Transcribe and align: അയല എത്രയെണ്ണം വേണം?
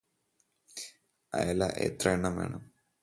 അയല 1.33 1.63
എത്രയെണ്ണം 1.79 2.35
വേണം? 2.37 2.63